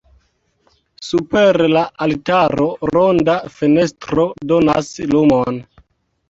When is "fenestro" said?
3.59-4.27